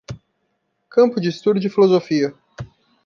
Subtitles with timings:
[0.89, 2.33] Campo de estudo de filosofia.